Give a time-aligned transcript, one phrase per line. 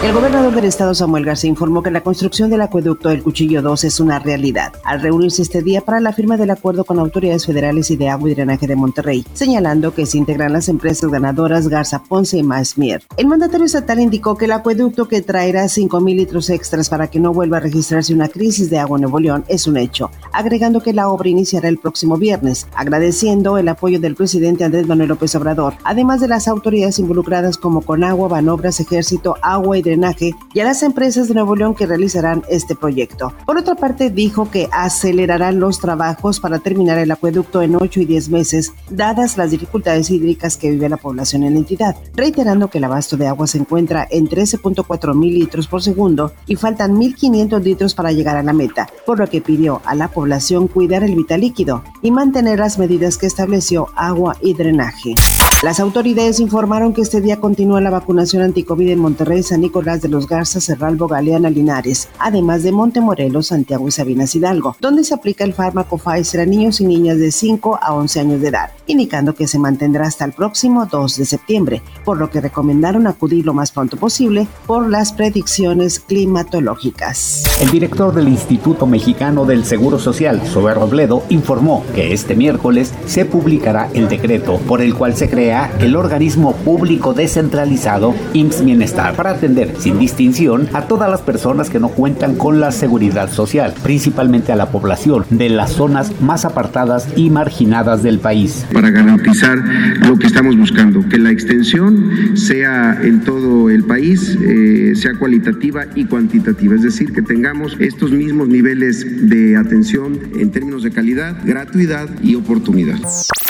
[0.00, 3.82] El gobernador del estado Samuel García informó que la construcción del acueducto del Cuchillo 2
[3.82, 7.90] es una realidad, al reunirse este día para la firma del acuerdo con autoridades federales
[7.90, 12.04] y de agua y drenaje de Monterrey, señalando que se integran las empresas ganadoras Garza
[12.04, 13.02] Ponce y Maesmier.
[13.16, 17.32] El mandatario estatal indicó que el acueducto que traerá 5.000 litros extras para que no
[17.32, 20.92] vuelva a registrarse una crisis de agua en Nuevo León es un hecho, agregando que
[20.92, 25.74] la obra iniciará el próximo viernes, agradeciendo el apoyo del presidente Andrés Manuel López Obrador,
[25.82, 30.82] además de las autoridades involucradas como Conagua, Banobras, Ejército, Agua y drenaje y a las
[30.82, 33.32] empresas de Nuevo León que realizarán este proyecto.
[33.46, 38.04] Por otra parte, dijo que acelerarán los trabajos para terminar el acueducto en 8 y
[38.04, 42.78] 10 meses, dadas las dificultades hídricas que vive la población en la entidad, reiterando que
[42.78, 47.62] el abasto de agua se encuentra en 13.4 mil litros por segundo y faltan 1.500
[47.62, 51.14] litros para llegar a la meta, por lo que pidió a la población cuidar el
[51.14, 55.14] vital líquido y mantener las medidas que estableció agua y drenaje.
[55.62, 60.08] Las autoridades informaron que este día continúa la vacunación anticovid en Monterrey, San Nicolás de
[60.08, 65.44] los Garza, Cerralbo, Galeana, Linares, además de Montemorelos, Santiago y Sabinas Hidalgo, donde se aplica
[65.44, 69.36] el fármaco Pfizer a niños y niñas de 5 a 11 años de edad, indicando
[69.36, 73.54] que se mantendrá hasta el próximo 2 de septiembre, por lo que recomendaron acudir lo
[73.54, 77.44] más pronto posible por las predicciones climatológicas.
[77.62, 83.24] El director del Instituto Mexicano del Seguro Social, Sober Robledo, informó que este miércoles se
[83.24, 89.30] publicará el decreto por el cual se crea el organismo público descentralizado IMSS Bienestar para
[89.30, 94.52] atender sin distinción a todas las personas que no cuentan con la seguridad social, principalmente
[94.52, 98.66] a la población de las zonas más apartadas y marginadas del país.
[98.72, 99.58] Para garantizar
[100.06, 105.84] lo que estamos buscando, que la extensión sea en todo el país, eh, sea cualitativa
[105.94, 111.36] y cuantitativa, es decir, que tengamos estos mismos niveles de atención en términos de calidad,
[111.44, 112.98] gratuidad y oportunidad.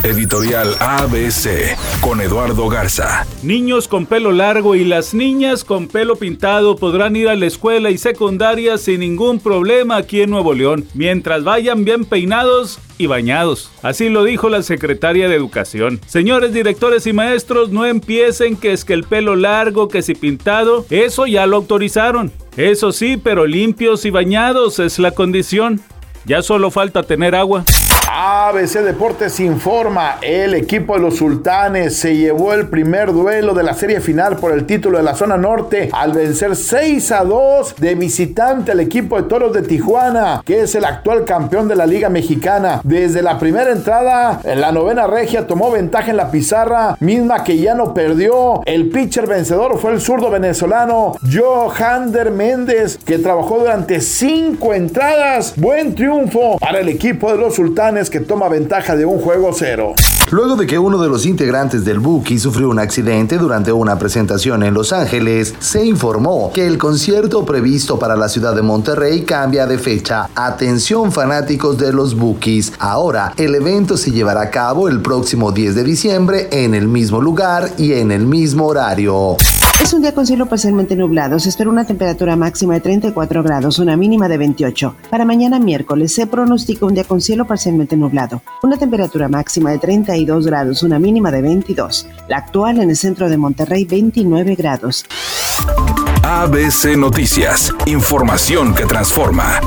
[0.04, 3.26] Editorial ABC con Eduardo Garza.
[3.42, 7.90] Niños con pelo largo y las niñas con pelo pintado podrán ir a la escuela
[7.90, 13.70] y secundaria sin ningún problema aquí en Nuevo León, mientras vayan bien peinados y bañados.
[13.82, 16.00] Así lo dijo la secretaria de Educación.
[16.06, 20.84] Señores directores y maestros, no empiecen que es que el pelo largo, que si pintado,
[20.90, 22.32] eso ya lo autorizaron.
[22.56, 25.80] Eso sí, pero limpios y bañados es la condición.
[26.24, 27.64] Ya solo falta tener agua.
[28.10, 33.74] ABC Deportes informa, el equipo de los sultanes se llevó el primer duelo de la
[33.74, 37.94] serie final por el título de la zona norte al vencer 6 a 2 de
[37.96, 42.08] visitante al equipo de Toros de Tijuana, que es el actual campeón de la Liga
[42.08, 42.80] Mexicana.
[42.82, 47.58] Desde la primera entrada, en la novena regia tomó ventaja en la pizarra, misma que
[47.58, 48.62] ya no perdió.
[48.64, 55.52] El pitcher vencedor fue el zurdo venezolano Johander Méndez, que trabajó durante 5 entradas.
[55.56, 59.94] Buen triunfo para el equipo de los sultanes que toma ventaja de un juego cero.
[60.30, 64.62] Luego de que uno de los integrantes del Buki sufrió un accidente durante una presentación
[64.62, 69.66] en Los Ángeles, se informó que el concierto previsto para la ciudad de Monterrey cambia
[69.66, 70.28] de fecha.
[70.34, 72.74] Atención fanáticos de los Bookies.
[72.78, 77.20] Ahora el evento se llevará a cabo el próximo 10 de diciembre en el mismo
[77.20, 79.36] lugar y en el mismo horario.
[79.82, 81.38] Es un día con cielo parcialmente nublado.
[81.38, 84.96] Se espera una temperatura máxima de 34 grados, una mínima de 28.
[85.08, 87.46] Para mañana miércoles se pronostica un día con cielo
[87.96, 88.42] nublado.
[88.62, 92.06] Una temperatura máxima de 32 grados, una mínima de 22.
[92.28, 95.04] La actual en el centro de Monterrey, 29 grados.
[96.22, 97.72] ABC Noticias.
[97.86, 99.60] Información que transforma.